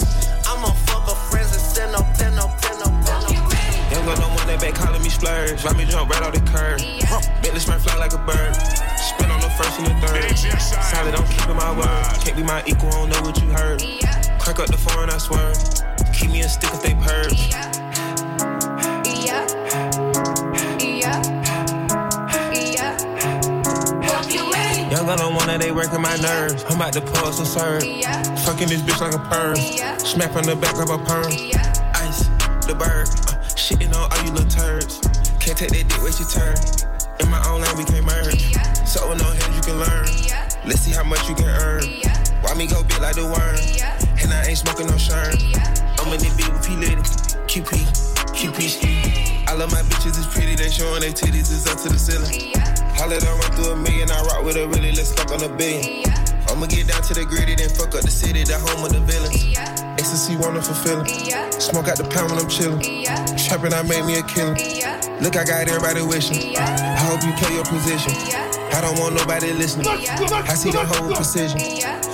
I'm 0.49 0.65
a 0.65 0.73
fucker, 0.89 1.13
friends 1.29 1.53
and 1.53 1.61
send 1.61 1.93
up, 1.95 2.09
send 2.17 2.41
up, 2.41 2.49
send 2.65 2.81
up, 2.81 2.97
send 3.05 3.29
up. 3.29 3.93
Young 3.93 4.07
got 4.09 4.19
no 4.25 4.29
one 4.33 4.41
money 4.49 4.57
back 4.57 4.75
calling 4.81 5.03
me 5.03 5.11
splurge. 5.11 5.63
Let 5.63 5.77
me 5.77 5.85
jump 5.85 6.09
right 6.09 6.23
off 6.23 6.33
the 6.33 6.41
curb. 6.49 6.81
Yeah. 6.81 7.13
Huh. 7.13 7.21
Bentley 7.45 7.61
spring 7.61 7.81
fly 7.81 7.97
like 8.01 8.15
a 8.17 8.25
bird. 8.25 8.57
Spin 8.97 9.31
on 9.31 9.41
the 9.45 9.53
first 9.61 9.77
and 9.77 9.85
the 9.85 9.95
third. 10.01 10.33
Solid, 10.65 11.13
I'm 11.13 11.29
keeping 11.29 11.61
my 11.61 11.77
word. 11.77 12.25
Can't 12.25 12.37
be 12.41 12.43
my 12.43 12.65
equal, 12.65 12.89
I 12.89 13.05
don't 13.05 13.11
know 13.13 13.21
what 13.21 13.37
you 13.37 13.53
heard. 13.53 13.85
Crack 14.41 14.59
up 14.61 14.73
the 14.73 14.81
phone, 14.81 15.11
I 15.11 15.19
swear. 15.19 15.53
Keep 16.21 16.31
me 16.31 16.41
a 16.43 16.49
stick 16.49 16.71
if 16.73 16.83
they 16.83 16.95
purge. 16.95 17.51
Gun 25.11 25.23
on 25.23 25.35
one 25.35 25.49
that 25.49 25.59
they 25.59 25.73
working 25.73 26.01
my 26.01 26.15
nerves. 26.19 26.63
I'm 26.71 26.77
about 26.77 26.93
to 26.93 27.01
pause 27.01 27.39
some 27.39 27.45
serve. 27.45 27.83
Fucking 28.47 28.69
this 28.69 28.81
bitch 28.81 29.01
like 29.01 29.13
a 29.13 29.19
perm. 29.19 29.57
Smack 29.99 30.37
on 30.37 30.45
the 30.45 30.55
back 30.55 30.79
of 30.79 30.87
a 30.87 30.99
perm. 31.03 31.27
Ice, 31.99 32.31
the 32.71 32.79
bird. 32.79 33.11
Uh, 33.27 33.35
shitting 33.59 33.91
on 33.91 34.07
all 34.07 34.23
you 34.23 34.31
little 34.31 34.47
turds. 34.47 35.03
Can't 35.43 35.59
take 35.59 35.75
that 35.75 35.91
dick, 35.91 35.99
wait 35.99 36.15
your 36.23 36.31
turn. 36.31 36.55
In 37.19 37.27
my 37.27 37.43
own 37.51 37.59
lane, 37.59 37.75
we 37.75 37.83
can't 37.83 38.07
merge. 38.07 38.55
So 38.87 39.03
with 39.11 39.19
no 39.19 39.35
hands, 39.35 39.51
you 39.51 39.63
can 39.67 39.83
learn. 39.83 40.07
Let's 40.63 40.87
see 40.87 40.95
how 40.95 41.03
much 41.03 41.27
you 41.29 41.35
can 41.35 41.51
earn. 41.59 41.83
Why 42.47 42.55
me 42.55 42.69
go 42.71 42.85
big 42.87 43.03
like 43.03 43.19
the 43.19 43.27
worm? 43.27 43.59
And 44.23 44.31
I 44.31 44.47
ain't 44.47 44.59
smoking 44.59 44.87
no 44.87 44.95
shirt. 44.95 45.35
I'm 45.35 45.90
in 46.09 46.19
the 46.19 46.33
beat 46.37 46.53
with 46.53 46.65
P 46.67 46.77
Litty. 46.77 46.97
QP, 47.51 47.77
QP. 48.33 49.49
I 49.49 49.55
love 49.55 49.71
my 49.73 49.83
bitches, 49.83 50.17
it's 50.17 50.27
pretty. 50.33 50.55
They 50.55 50.71
showing 50.71 51.01
their 51.01 51.11
titties, 51.11 51.53
it's 51.53 51.67
up 51.67 51.79
to 51.83 51.89
the 51.89 51.99
ceiling. 51.99 52.55
Holla 52.97 53.19
done 53.21 53.39
run 53.39 53.53
through 53.53 53.73
a 53.73 53.77
million, 53.77 54.11
I 54.11 54.23
rock 54.23 54.45
with 54.45 54.57
a 54.57 54.69
really, 54.69 54.93
let's 54.93 55.13
fuck 55.13 55.31
on 55.33 55.43
a 55.43 55.49
billion. 55.49 56.09
I'ma 56.49 56.67
get 56.67 56.89
down 56.89 57.03
to 57.03 57.15
the 57.15 57.25
gritty, 57.25 57.55
then 57.55 57.69
fuck 57.71 57.95
up 57.95 58.03
the 58.03 58.11
city, 58.11 58.45
the 58.45 58.59
home 58.59 58.85
of 58.85 58.93
the 58.93 59.01
villains. 59.01 59.57
Ecstasy, 59.99 60.37
wonderful 60.37 60.75
feeling. 60.75 61.07
Smoke 61.61 61.89
out 61.89 61.99
the 61.99 62.09
pound 62.09 62.31
when 62.33 62.41
I'm 62.41 62.49
chillin'. 62.49 62.81
Trappin', 63.37 63.75
I 63.75 63.83
made 63.83 64.05
me 64.05 64.19
a 64.19 64.23
killer. 64.25 64.57
Look, 65.21 65.37
I 65.37 65.45
got 65.45 65.69
everybody 65.69 66.03
wishing. 66.03 66.57
I 66.57 66.97
hope 66.97 67.23
you 67.23 67.33
play 67.35 67.55
your 67.55 67.65
position. 67.65 68.50
I 68.73 68.81
don't 68.81 68.99
want 68.99 69.15
nobody 69.15 69.53
listening. 69.53 69.87
I 69.89 70.55
see 70.55 70.71
the 70.71 70.85
whole 70.85 71.15
precision. 71.15 71.59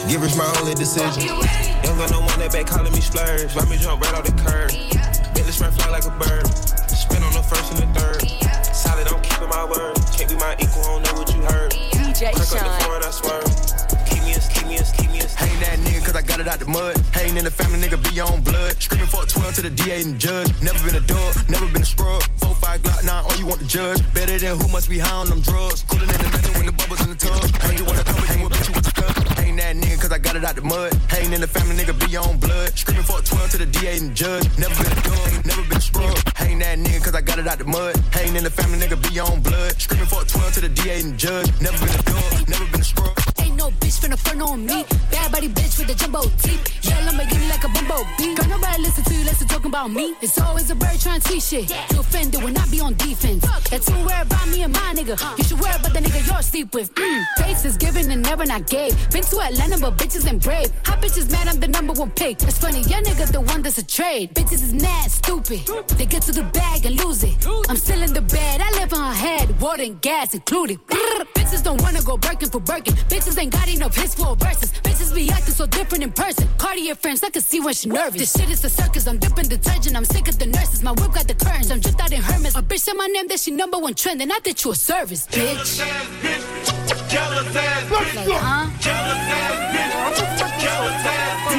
Give 0.09 0.23
us 0.23 0.37
my 0.37 0.47
only 0.61 0.75
decision. 0.75 1.23
Young 1.23 1.99
got 1.99 2.11
no 2.11 2.21
one 2.21 2.39
that 2.39 2.53
back 2.53 2.67
calling 2.67 2.93
me 2.93 3.01
splurge. 3.01 3.55
Let 3.55 3.69
me 3.69 3.77
jump 3.77 4.03
right 4.03 4.15
off 4.15 4.25
the 4.25 4.33
curb. 4.43 4.71
Bentley 5.35 5.53
smart 5.53 5.75
fly 5.75 5.91
like 5.91 6.05
a 6.05 6.11
bird. 6.11 6.47
Spin 6.89 7.23
on 7.23 7.33
the 7.33 7.43
first 7.43 7.73
and 7.73 7.83
the 7.83 8.01
third. 8.01 8.75
Solid, 8.75 9.09
I'm 9.09 9.21
keeping 9.23 9.49
my 9.49 9.65
word. 9.65 9.96
It 16.47 16.53
out 16.53 16.61
the 16.61 16.71
mud. 16.71 16.95
Hating 17.13 17.37
in 17.37 17.45
the 17.45 17.51
family, 17.51 17.79
nigga 17.79 17.99
be 17.99 18.21
on 18.21 18.43
blood. 18.43 18.81
Screaming 18.81 19.09
for 19.09 19.23
a 19.23 19.27
12 19.27 19.55
to 19.57 19.63
the 19.63 19.71
DA 19.71 20.03
and 20.03 20.19
judge. 20.19 20.51
Never 20.63 20.79
been 20.87 20.95
a 20.95 21.05
dog, 21.07 21.35
never 21.49 21.67
been 21.67 21.83
a 21.83 21.85
scrub. 21.85 22.23
4 22.39 22.55
5 22.55 22.83
Glock 22.83 23.03
9, 23.05 23.25
all 23.25 23.37
you 23.37 23.47
want 23.47 23.61
to 23.61 23.67
judge. 23.67 23.99
Better 24.15 24.39
than 24.39 24.59
who 24.59 24.69
must 24.69 24.89
be 24.89 24.99
high 24.99 25.17
on 25.17 25.29
them 25.29 25.41
drugs. 25.41 25.83
Cooler 25.89 26.07
than 26.07 26.19
the 26.23 26.31
method 26.31 26.55
when 26.57 26.67
the 26.67 26.73
bubbles 26.73 27.03
in 27.03 27.11
the 27.11 27.19
tub. 27.19 27.43
Heard 27.63 27.79
you 27.79 27.85
wanna 27.85 28.05
come 28.05 28.21
with 28.21 28.31
you, 28.37 28.47
bitch, 28.47 28.69
you 28.69 28.75
with 28.79 28.87
the 28.87 28.95
club. 28.95 29.15
Ain't 29.43 29.59
that 29.59 29.75
nigga 29.77 30.01
cause 30.01 30.13
I 30.13 30.19
got 30.19 30.37
it 30.37 30.45
out 30.45 30.57
the 30.57 30.63
mud. 30.63 30.95
Hating 31.11 31.33
in 31.33 31.41
the 31.41 31.51
family, 31.51 31.75
nigga 31.75 31.95
be 31.99 32.17
on 32.17 32.39
blood. 32.39 32.71
Screaming 32.79 33.05
for 33.05 33.19
a 33.19 33.23
12 33.23 33.51
to 33.51 33.59
the 33.59 33.67
DA 33.67 33.97
and 33.99 34.15
judge. 34.15 34.47
Never 34.59 34.75
been 34.83 34.93
a 34.93 35.03
dog, 35.03 35.47
never 35.47 35.63
been 35.67 35.79
a 35.79 35.89
scrub. 35.91 36.17
Ain't 36.47 36.61
that 36.63 36.79
nigga 36.79 37.01
cause 37.03 37.15
I 37.15 37.23
got 37.23 37.39
it 37.39 37.47
out 37.49 37.59
the 37.59 37.67
mud. 37.67 37.97
Hating 38.15 38.37
in 38.37 38.45
the 38.45 38.55
family, 38.55 38.79
nigga 38.79 38.99
be 39.03 39.19
on 39.19 39.43
blood. 39.43 39.75
Screaming 39.81 40.07
for 40.07 40.23
a 40.23 40.25
12 40.25 40.53
to 40.55 40.61
the 40.61 40.71
DA 40.71 41.01
and 41.01 41.19
judge. 41.19 41.49
Never 41.61 41.79
been 41.81 41.95
a 41.95 42.03
dog, 42.07 42.49
never 42.49 42.67
been 42.71 42.81
a 42.81 42.85
scrub. 42.85 43.36
Ain't 43.57 43.65
no 43.65 43.71
bitch 43.81 44.01
finna 44.01 44.19
front 44.19 44.43
on 44.43 44.67
me. 44.67 44.85
Bad 45.11 45.33
body 45.33 45.49
bitch 45.49 45.79
with 45.79 45.89
a 45.89 45.95
jumbo 45.95 46.21
teeth. 46.43 46.85
Yeah, 46.85 47.01
Lamborghini 47.09 47.49
like 47.49 47.65
a 47.65 47.69
bumblebee. 47.69 48.35
Girl, 48.35 48.49
nobody 48.51 48.83
listen 48.83 49.03
to 49.05 49.15
you, 49.15 49.25
listen 49.25 49.49
talking 49.49 49.71
about 49.71 49.91
me. 49.91 50.15
It's 50.21 50.39
always 50.39 50.71
a 50.71 50.75
bird 50.75 51.01
trying 51.01 51.21
to 51.23 51.29
teach 51.29 51.45
shit. 51.45 51.71
You 51.91 52.01
offended 52.01 52.43
when 52.43 52.55
I 52.55 52.67
be 52.67 52.81
on 52.81 52.95
defense. 52.95 53.47
That's 53.71 53.89
who 53.89 53.97
worry 54.05 54.21
about 54.21 54.47
me 54.49 54.63
and 54.63 54.75
my 54.75 54.93
nigga. 54.95 55.17
You 55.39 55.45
should 55.45 55.59
worry 55.59 55.75
about 55.75 55.95
the 55.95 56.01
nigga 56.01 56.27
you're 56.27 56.43
sleep 56.43 56.75
with. 56.75 56.95
Mm. 56.97 57.25
Face 57.39 57.65
is 57.65 57.79
given 57.79 58.11
and 58.11 58.23
never 58.23 58.45
not 58.45 58.67
gave. 58.67 58.93
Been 59.11 59.23
to 59.23 59.41
Atlanta, 59.41 59.79
but 59.79 59.97
bitches 59.97 60.31
ain't 60.31 60.43
brave. 60.43 60.71
Hot 60.85 61.01
bitches 61.01 61.31
mad, 61.33 61.49
I'm 61.49 61.59
the 61.59 61.69
number 61.69 61.95
one 61.95 62.11
pick. 62.11 62.43
It's 62.43 62.59
funny, 62.59 62.81
your 62.81 63.01
nigga 63.09 63.33
the 63.33 63.41
one 63.41 63.63
that's 63.63 63.79
a 63.79 63.87
trade. 63.87 64.35
Bitches 64.35 64.63
is 64.69 64.75
mad, 64.75 65.11
stupid. 65.11 65.61
They 65.97 66.05
get 66.05 66.21
to 66.25 66.33
the 66.33 66.43
bag 66.43 66.85
and 66.85 67.03
lose 67.03 67.25
it. 67.25 67.35
I'm 67.71 67.77
still 67.77 68.03
in 68.03 68.13
the 68.13 68.21
bed, 68.21 68.61
I 68.61 68.71
live 68.73 68.93
on 68.93 69.15
her 69.15 69.15
head. 69.15 69.59
Water 69.63 69.85
and 69.85 69.99
gas 70.03 70.35
included. 70.35 70.79
Brrr. 70.87 71.27
Bitches 71.47 71.63
don't 71.63 71.81
wanna 71.81 72.03
go 72.03 72.17
Birkin 72.17 72.51
for 72.51 72.61
Birkin. 72.61 72.93
Bitches 73.09 73.39
ain't 73.41 73.46
got 73.51 73.69
enough 73.69 73.95
hits 73.95 74.15
for 74.15 74.37
verses. 74.37 74.73
Bitches 74.83 75.15
be 75.15 75.31
acting 75.31 75.55
so 75.55 75.67
different 75.67 76.05
in 76.05 76.13
person. 76.13 76.49
Cartier 76.59 76.95
friends, 76.95 77.23
I 77.23 77.31
can 77.31 77.43
see 77.43 77.61
when 77.61 77.75
she 77.75 77.89
nervous. 77.89 78.21
This 78.21 78.33
shit 78.33 78.51
is 78.51 78.65
a 78.65 78.71
circus, 78.71 79.07
I'm 79.07 79.19
dipping 79.19 79.49
detergent. 79.49 79.97
I'm 79.97 80.05
sick 80.05 80.29
of 80.29 80.39
the 80.39 80.47
nurses. 80.47 80.83
My 80.83 80.93
whip 80.93 81.13
got 81.13 81.29
the 81.29 81.35
curtains, 81.35 81.71
I'm 81.71 81.81
just 81.81 82.01
out 82.01 82.13
in 82.13 82.21
Hermes. 82.23 82.57
A 82.57 82.63
bitch 82.63 82.81
said 82.81 82.95
my 82.95 83.07
name, 83.07 83.29
that 83.29 83.41
she 83.41 83.51
number 83.51 83.79
one 83.79 83.95
trend. 83.95 84.21
And 84.23 84.33
I 84.33 84.39
did 84.41 84.63
you 84.65 84.73
a 84.73 84.75
service, 84.75 85.27
bitch. 85.27 85.81
Like, 88.17 88.27
huh? 88.29 88.67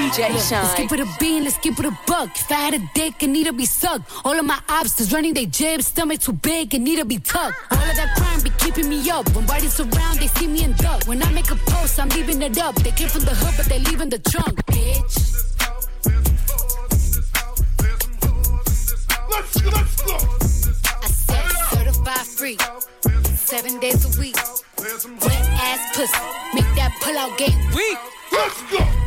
DJ 0.07 0.29
Let's 0.29 0.47
Shine. 0.47 0.75
keep 0.77 0.91
it 0.93 0.99
a 1.01 1.07
bean, 1.19 1.43
let's 1.43 1.57
keep 1.57 1.77
it 1.79 1.85
a 1.85 1.91
buck. 2.07 2.29
If 2.33 2.49
I 2.49 2.55
had 2.55 2.73
a 2.75 2.79
dick, 2.93 3.21
it 3.21 3.27
need 3.27 3.45
to 3.45 3.51
be 3.51 3.65
sucked. 3.65 4.09
All 4.23 4.39
of 4.39 4.45
my 4.45 4.57
obstacles 4.69 5.11
running 5.11 5.33
they 5.33 5.45
jibs, 5.45 5.87
stomach 5.87 6.21
too 6.21 6.31
big, 6.31 6.73
it 6.73 6.79
need 6.79 6.97
to 6.97 7.05
be 7.05 7.19
tucked. 7.19 7.57
All 7.71 7.77
of 7.77 7.95
that 7.95 8.15
crime 8.15 8.41
be 8.41 8.49
keeping 8.51 8.87
me 8.87 9.09
up. 9.09 9.29
When 9.35 9.45
bodies 9.45 9.77
around, 9.81 10.19
they 10.19 10.27
see 10.27 10.47
me 10.47 10.63
in 10.63 10.73
duck. 10.73 11.03
When 11.07 11.21
I 11.21 11.29
make 11.31 11.51
a 11.51 11.55
post, 11.55 11.99
I'm 11.99 12.07
leaving 12.09 12.41
it 12.41 12.57
up. 12.57 12.75
They 12.75 12.91
came 12.91 13.09
from 13.09 13.23
the 13.23 13.35
hood, 13.35 13.53
but 13.57 13.65
they 13.65 13.79
leaving 13.79 14.09
the 14.09 14.19
trunk, 14.19 14.65
bitch. 14.67 15.43
Let's 19.29 20.01
go! 20.03 20.15
I 21.03 21.07
said 21.07 21.51
certified 21.71 22.25
free, 22.25 22.57
seven 23.35 23.79
days 23.81 24.05
a 24.05 24.19
week. 24.21 24.37
Wet 24.77 25.45
ass 25.67 25.97
pussy, 25.97 26.23
make 26.53 26.69
that 26.75 26.95
pull 27.01 27.17
out 27.17 27.37
game 27.37 27.59
weak. 27.75 27.97
Yeah, 28.71 29.06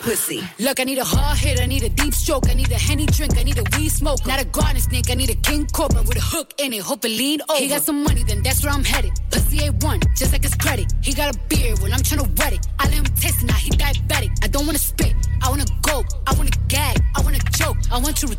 pussy. 0.00 0.42
Look, 0.58 0.80
I 0.80 0.84
need 0.84 0.98
a 0.98 1.04
hard 1.04 1.38
hit, 1.38 1.60
I 1.60 1.66
need 1.66 1.82
a 1.82 1.88
deep 1.88 2.14
stroke, 2.14 2.48
I 2.48 2.54
need 2.54 2.70
a 2.70 2.78
henny 2.78 3.06
drink, 3.06 3.38
I 3.38 3.42
need 3.42 3.58
a 3.58 3.64
weed 3.76 3.90
smoke. 3.90 4.24
Not 4.26 4.40
a 4.40 4.44
garden 4.44 4.80
snake, 4.80 5.10
I 5.10 5.14
need 5.14 5.30
a 5.30 5.34
king 5.34 5.66
cobra 5.66 6.02
with 6.02 6.16
a 6.16 6.20
hook 6.20 6.54
in 6.58 6.72
it, 6.72 6.82
hope 6.82 7.04
it 7.04 7.10
lean 7.10 7.40
over. 7.48 7.60
He 7.60 7.68
got 7.68 7.82
some 7.82 8.02
money, 8.02 8.22
then 8.24 8.42
that's 8.42 8.62
where 8.62 8.72
I'm 8.72 8.84
headed. 8.84 9.12
Pussy 9.30 9.58
A1, 9.58 10.16
just 10.16 10.32
like 10.32 10.42
his 10.42 10.54
credit. 10.54 10.92
He 11.02 11.12
got 11.12 11.34
a 11.34 11.38
beard 11.48 11.78
when 11.80 11.92
I'm 11.92 12.02
trying 12.02 12.24
to 12.24 12.30
wet 12.38 12.52
it. 12.52 12.66
I 12.78 12.84
let 12.84 12.94
him 12.94 13.04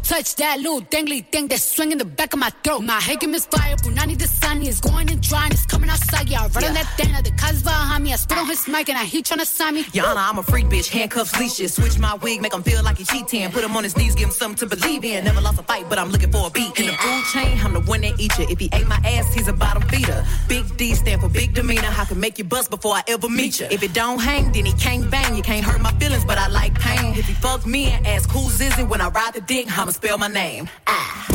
touch 0.09 0.33
that 0.37 0.57
little 0.57 0.81
dangly 0.81 1.23
thing 1.31 1.47
that's 1.47 1.63
swinging 1.63 1.99
the 1.99 2.03
back 2.03 2.33
of 2.33 2.39
my 2.39 2.49
throat. 2.63 2.81
My 2.81 2.99
head 2.99 3.23
is 3.23 3.45
fire, 3.45 3.75
punani 3.75 4.17
the 4.17 4.27
sun 4.27 4.63
is 4.63 4.81
going 4.81 5.07
and 5.11 5.21
drying, 5.21 5.51
it's 5.51 5.67
coming 5.67 5.87
outside. 5.87 6.27
Yeah, 6.27 6.45
I 6.45 6.47
run 6.47 6.63
on 6.63 6.73
that 6.73 6.89
thing, 6.97 7.11
the 7.23 7.31
cars 7.37 7.61
behind 7.61 8.03
me, 8.03 8.13
I 8.13 8.15
spit 8.15 8.39
on 8.39 8.47
his 8.47 8.67
mic 8.67 8.89
and 8.89 8.97
I 8.97 9.03
he 9.03 9.21
tryna 9.21 9.45
sign 9.45 9.75
me. 9.75 9.85
Honor, 10.03 10.19
I'm 10.29 10.39
a 10.39 10.43
freak 10.43 10.65
bitch, 10.65 10.89
handcuffs, 10.89 11.39
leashes. 11.39 11.75
Switch 11.75 11.99
my 11.99 12.15
wig, 12.15 12.41
make 12.41 12.53
him 12.55 12.63
feel 12.63 12.83
like 12.83 12.97
he 12.97 13.05
cheating. 13.05 13.51
Put 13.51 13.63
him 13.63 13.77
on 13.77 13.83
his 13.83 13.95
knees, 13.95 14.15
give 14.15 14.29
him 14.29 14.33
something 14.33 14.67
to 14.67 14.75
believe 14.75 15.05
in. 15.05 15.25
Never 15.25 15.41
lost 15.41 15.59
a 15.59 15.63
fight, 15.63 15.85
but 15.89 15.99
I'm 15.99 16.09
looking 16.09 16.31
for 16.31 16.47
a 16.47 16.49
beat. 16.49 16.79
In 16.79 16.87
the 16.87 16.93
food 16.93 17.23
chain, 17.31 17.59
I'm 17.63 17.73
the 17.73 17.81
one 17.81 18.01
that 18.01 18.19
eat 18.19 18.35
you. 18.39 18.47
If 18.49 18.59
he 18.59 18.69
ate 18.73 18.87
my 18.87 18.99
ass, 19.05 19.31
he's 19.35 19.47
a 19.47 19.53
bottom 19.53 19.83
feeder. 19.89 20.25
Big 20.47 20.65
D 20.77 20.95
stand 20.95 21.21
for 21.21 21.29
big 21.29 21.53
demeanor. 21.53 21.93
I 21.95 22.05
can 22.05 22.19
make 22.19 22.39
you 22.39 22.45
bust 22.45 22.71
before 22.71 22.95
I 22.95 23.03
ever 23.07 23.29
meet 23.29 23.59
you. 23.59 23.67
If 23.69 23.83
it 23.83 23.93
don't 23.93 24.19
hang, 24.19 24.51
then 24.53 24.65
he 24.65 24.73
can't 24.73 25.09
bang. 25.11 25.35
You 25.35 25.43
can't 25.43 25.63
hurt 25.63 25.81
my 25.81 25.91
feelings, 25.99 26.25
but 26.25 26.39
I 26.39 26.47
like 26.47 26.73
pain. 26.79 27.13
If 27.13 27.27
he 27.27 27.33
fuck 27.35 27.67
me 27.67 27.91
and 27.91 28.07
ask 28.07 28.27
who's 28.31 28.59
is 28.59 28.77
it 28.79 28.87
when 28.87 29.01
I 29.01 29.09
ride 29.09 29.33
the 29.35 29.41
dick, 29.41 29.67
I'ma 29.77 29.91
spell 30.01 30.17
my 30.17 30.29
name. 30.29 30.69
Ah. 30.87 31.27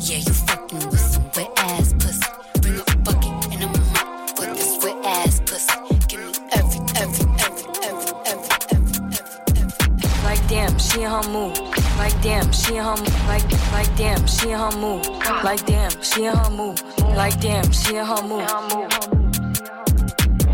Yeah, 0.00 0.18
you 0.18 0.32
fucking 0.32 0.90
with 0.90 0.98
some 0.98 1.22
wet 1.36 1.52
ass 1.56 1.94
pussy. 2.00 2.26
Bring 2.60 2.80
a 2.80 2.96
bucket 3.04 3.32
and 3.52 3.62
a 3.62 3.66
mop 3.68 4.30
for 4.36 4.46
this 4.46 4.82
wet 4.82 4.96
ass 5.04 5.40
pussy. 5.46 5.78
Give 6.08 6.18
me 6.18 6.32
every, 6.50 6.80
every, 7.00 7.24
every, 7.44 7.64
every, 7.86 8.14
every, 8.32 8.56
every. 8.74 10.24
Like 10.24 10.42
damn, 10.48 10.76
she 10.80 11.02
in 11.02 11.10
her 11.10 11.28
mood. 11.30 11.56
Like 11.96 12.20
damn, 12.20 12.50
she 12.50 12.74
in 12.74 12.82
her 12.82 12.96
mood. 12.96 13.12
Like 13.28 13.46
like 13.72 13.96
damn, 13.96 14.26
she 14.26 14.50
in 14.50 14.58
her 14.58 14.76
mood. 14.76 15.06
Like 15.44 15.64
damn, 15.64 16.02
she 16.02 16.24
in 16.24 16.34
her 16.34 16.50
mood. 16.50 16.82
Like 17.14 17.40
damn, 17.40 17.70
she 17.70 17.94
in 17.94 18.04
her 18.04 18.22
mood. 18.26 19.21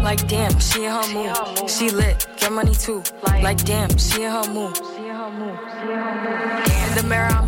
Like 0.08 0.26
damn, 0.26 0.58
she 0.58 0.86
in 0.86 0.90
her 0.90 1.06
mood. 1.12 1.68
She 1.68 1.90
lit, 1.90 2.26
get 2.38 2.50
money 2.50 2.72
too. 2.72 3.02
Like 3.42 3.62
damn, 3.66 3.94
she 3.98 4.22
in 4.22 4.30
her 4.30 4.50
mood. 4.50 4.74
In 4.78 6.94
the 6.94 7.04
mirror, 7.06 7.26
I'm 7.26 7.47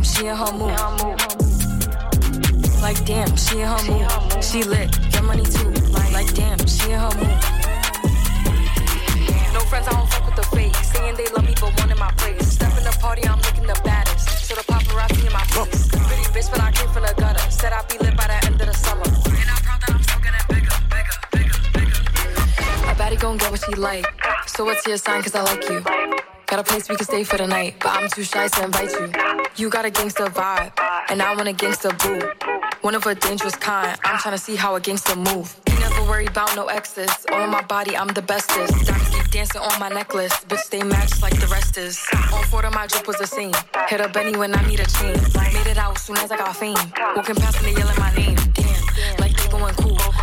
she 0.03 0.27
in 0.27 0.35
her 0.35 0.51
mood. 0.53 0.77
Like, 2.81 3.03
damn, 3.05 3.35
she 3.35 3.59
in 3.59 3.67
her 3.67 3.83
mood. 3.89 4.43
She 4.43 4.63
lit, 4.63 4.89
get 5.11 5.23
money 5.23 5.43
too. 5.43 5.69
Like, 5.91 6.33
damn, 6.33 6.57
she 6.67 6.91
in 6.91 6.99
her 6.99 7.11
mood. 7.17 7.39
No 9.53 9.59
friends, 9.69 9.87
I 9.87 9.91
don't 9.91 10.09
fuck 10.09 10.25
with 10.25 10.35
the 10.35 10.47
fake. 10.55 10.75
Saying 10.75 11.15
they 11.15 11.27
love 11.27 11.45
me, 11.45 11.53
but 11.59 11.77
one 11.79 11.91
in 11.91 11.97
my 11.97 12.11
place. 12.17 12.47
Step 12.53 12.77
in 12.77 12.83
the 12.83 12.97
party, 12.99 13.27
I'm 13.27 13.39
looking 13.39 13.67
the 13.67 13.79
baddest. 13.83 14.47
So 14.47 14.55
the 14.55 14.63
paparazzi 14.63 15.25
in 15.25 15.33
my 15.33 15.43
face. 15.43 15.87
Pretty 15.89 16.23
bitch, 16.33 16.49
but 16.51 16.61
I 16.61 16.71
came 16.71 16.89
from 16.89 17.03
the 17.03 17.13
gutter. 17.17 17.51
Said 17.51 17.73
I'd 17.73 17.87
be 17.87 17.97
lit 17.99 18.15
by 18.17 18.27
the 18.27 18.45
end 18.45 18.59
of 18.59 18.67
the 18.67 18.73
summer. 18.73 19.03
And 19.05 19.49
I'm 19.49 19.61
proud 19.61 19.81
that 19.81 19.91
I'm 19.93 20.03
still 20.03 20.21
getting 20.21 20.45
bigger, 20.49 20.75
bigger, 20.89 21.17
bigger, 21.31 21.59
bigger. 21.73 22.91
A 22.91 22.95
baddie 22.95 23.19
gon' 23.19 23.37
get 23.37 23.51
what 23.51 23.61
she 23.63 23.73
like. 23.75 24.05
So 24.47 24.65
what's 24.65 24.85
your 24.87 24.97
sign? 24.97 25.21
Cause 25.21 25.35
I 25.35 25.43
like 25.43 25.69
you. 25.69 25.83
Got 26.47 26.59
a 26.59 26.63
place 26.63 26.89
we 26.89 26.95
can 26.97 27.05
stay 27.05 27.23
for 27.23 27.37
the 27.37 27.47
night, 27.47 27.75
but 27.79 27.89
I'm 27.89 28.09
too 28.09 28.23
shy 28.23 28.47
to 28.47 28.63
invite 28.65 28.91
you. 28.91 29.40
You 29.57 29.69
got 29.69 29.85
a 29.85 29.91
gangster 29.91 30.25
vibe, 30.25 30.71
and 31.09 31.21
I 31.21 31.35
want 31.35 31.49
a 31.49 31.53
gangster 31.53 31.91
boo. 31.91 32.21
One 32.81 32.95
of 32.95 33.05
a 33.05 33.13
dangerous 33.13 33.55
kind. 33.55 33.99
I'm 34.05 34.17
tryna 34.17 34.39
see 34.39 34.55
how 34.55 34.75
a 34.75 34.79
gangster 34.79 35.15
move. 35.15 35.55
Ain't 35.67 35.79
never 35.79 36.01
worried 36.03 36.29
about 36.29 36.55
no 36.55 36.67
exes. 36.67 37.11
All 37.31 37.41
on 37.41 37.49
my 37.49 37.61
body, 37.61 37.95
I'm 37.97 38.07
the 38.07 38.21
bestest. 38.21 38.73
Diamonds 38.85 39.09
keep 39.09 39.29
dancing 39.29 39.61
on 39.61 39.77
my 39.79 39.89
necklace. 39.89 40.33
Bitch, 40.45 40.59
stay 40.59 40.83
matched 40.83 41.21
like 41.21 41.37
the 41.39 41.47
rest 41.47 41.77
is. 41.77 42.01
On 42.33 42.43
four 42.45 42.65
of 42.65 42.73
my 42.73 42.87
drip 42.87 43.07
was 43.07 43.17
the 43.17 43.27
same. 43.27 43.53
Hit 43.89 43.99
up 43.99 44.13
Benny 44.13 44.37
when 44.37 44.55
I 44.55 44.65
need 44.67 44.79
a 44.79 44.85
chain. 44.85 45.15
Made 45.53 45.67
it 45.67 45.77
out 45.77 45.99
soon 45.99 46.17
as 46.17 46.31
I 46.31 46.37
got 46.37 46.55
fame. 46.55 46.75
Walking 47.15 47.35
past 47.35 47.61
they 47.61 47.73
yelling 47.73 47.99
my 47.99 48.13
name. 48.15 48.37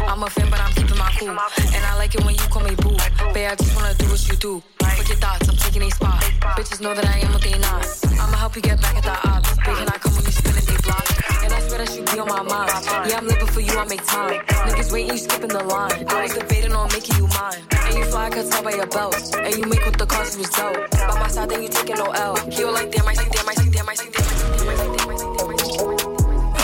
I'm 0.09 0.23
a 0.23 0.31
fan, 0.31 0.49
but 0.51 0.59
I'm 0.59 0.73
keeping 0.73 0.97
my 0.97 1.12
cool. 1.18 1.29
And 1.29 1.85
I 1.85 1.94
like 1.99 2.14
it 2.14 2.25
when 2.25 2.35
you 2.35 2.40
call 2.49 2.62
me 2.62 2.75
boo. 2.77 2.97
Babe, 3.35 3.53
I 3.53 3.55
just 3.55 3.77
wanna 3.77 3.92
do 3.92 4.07
what 4.09 4.27
you 4.27 4.37
do. 4.37 4.62
Fuck 4.81 5.07
your 5.07 5.18
thoughts, 5.18 5.49
I'm 5.49 5.57
taking 5.57 5.83
a 5.83 5.90
spot. 5.90 6.23
Bitches 6.57 6.81
know 6.81 6.94
that 6.94 7.05
I 7.05 7.18
am 7.18 7.33
what 7.33 7.42
they 7.42 7.53
not. 7.59 7.85
I'ma 8.16 8.37
help 8.40 8.57
you 8.57 8.62
get 8.62 8.81
back 8.81 8.97
at 8.97 9.05
the 9.05 9.29
odds. 9.29 9.51
Big 9.53 9.77
can 9.77 9.87
I 9.87 9.99
come 10.01 10.14
when 10.16 10.25
you 10.25 10.33
spinning 10.33 10.64
they 10.64 10.81
block? 10.81 11.05
And 11.44 11.53
I 11.53 11.61
swear 11.61 11.85
that 11.85 11.94
you 11.94 12.03
be 12.09 12.18
on 12.18 12.29
my 12.29 12.40
mind. 12.40 12.73
Yeah, 13.05 13.18
I'm 13.18 13.27
living 13.29 13.47
for 13.47 13.61
you, 13.61 13.77
I 13.77 13.85
make 13.85 14.03
time. 14.07 14.40
Niggas 14.64 14.90
waiting, 14.90 15.12
you 15.12 15.18
skipping 15.18 15.53
the 15.53 15.62
line. 15.62 15.92
I 16.09 16.23
was 16.23 16.33
debating 16.33 16.73
on 16.73 16.88
making 16.88 17.16
you 17.16 17.29
mine. 17.29 17.61
And 17.85 17.99
you 17.99 18.05
fly, 18.05 18.27
I 18.27 18.31
could 18.31 18.51
tell 18.51 18.62
by 18.64 18.73
your 18.73 18.87
belt. 18.87 19.14
And 19.37 19.55
you 19.55 19.66
make 19.68 19.85
with 19.85 19.99
the 20.01 20.09
you 20.09 20.40
was 20.40 20.51
dope. 20.57 20.90
By 20.90 21.21
my 21.21 21.29
side, 21.29 21.51
then 21.51 21.62
you 21.62 21.68
taking 21.68 21.97
no 21.97 22.11
L. 22.16 22.35
He 22.49 22.64
all 22.64 22.73
like 22.73 22.90
damn, 22.90 23.07
I 23.07 23.12
see 23.12 23.29
damn, 23.29 23.49
I 23.49 23.55
see 23.55 23.71
damn, 23.71 23.88
I 23.88 23.94
see 23.94 24.09
damn, 24.09 24.25
I 24.25 24.33
see 24.33 24.49
damn, 24.57 24.68
I 24.68 24.77
see 24.81 24.88
damn, 24.97 25.11
I 25.12 25.16
see 25.21 25.29
damn, 25.37 25.53
I 25.53 25.57
see 25.61 25.77
damn. 25.77 26.09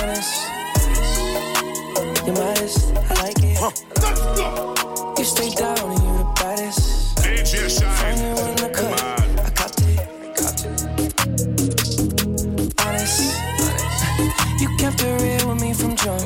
Honest, 0.00 0.32
you're 2.26 2.34
modest, 2.34 2.80
I 2.80 2.88
like 2.88 2.92
it. 2.92 2.93
You 4.36 5.24
stay 5.24 5.50
down 5.50 5.78
and 5.78 6.02
you 6.02 6.18
the 6.18 6.24
baddest. 6.34 7.18
Find 7.20 8.18
you 8.18 8.34
in 8.44 8.56
the 8.56 8.68
cut, 8.74 9.00
I 9.38 9.50
copped 9.50 9.80
it, 9.82 9.98
copped 10.34 10.64
it. 10.66 10.84
Honest, 12.84 13.18
you 14.60 14.68
kept 14.76 15.02
it 15.02 15.22
real 15.22 15.48
with 15.48 15.60
me 15.62 15.72
from 15.72 15.94
jump. 15.94 16.24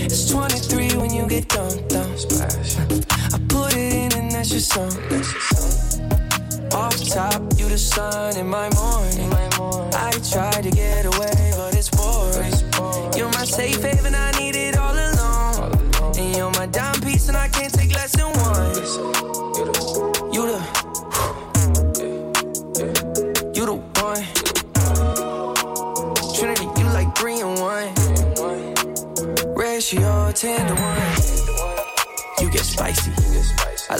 It's 0.00 0.30
23 0.30 0.96
when 0.96 1.12
you 1.12 1.26
get 1.28 1.48
dumped, 1.48 1.88
dumped. 1.90 2.32
I 2.32 3.38
put 3.48 3.74
it 3.76 3.92
in 3.92 4.12
and 4.18 4.32
that's 4.32 4.50
your 4.50 4.60
song. 4.60 4.92
Off 6.72 6.96
top, 7.08 7.42
you 7.58 7.68
the 7.68 7.76
sun 7.76 8.38
in 8.38 8.48
my 8.48 8.70
morning. 8.74 9.30
I 9.92 10.10
tried 10.32 10.62
to 10.62 10.70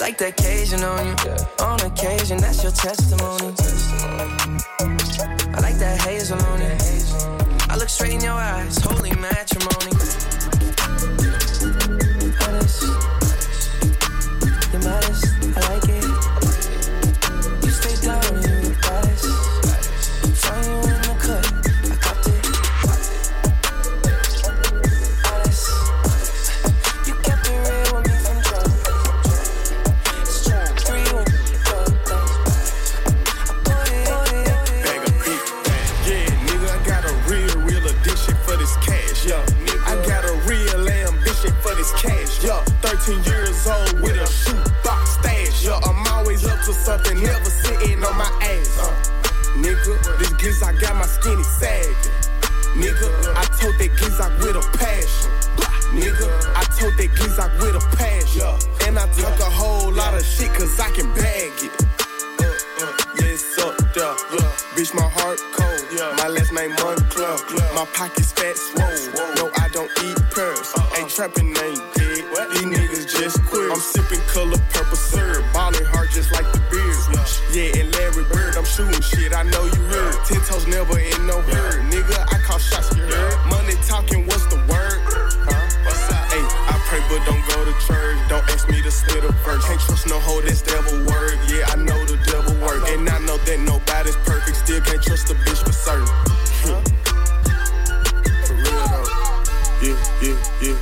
like 0.05 0.19
the 0.19 0.29
occasion 0.29 0.85
on 0.85 1.07
you. 1.07 1.65
On 1.65 1.81
occasion, 1.81 2.37
that's 2.37 2.63
your 2.63 2.73
testimony. 2.73 3.55
I 5.57 5.61
like 5.63 5.79
that 5.79 5.99
hazel 6.03 6.37
on 6.45 6.61
it. 6.61 7.71
I 7.71 7.77
look 7.77 7.89
straight 7.89 8.13
in 8.13 8.21
your 8.21 8.35
eyes, 8.35 8.77
holy 8.85 9.13
matrimony. 9.13 9.94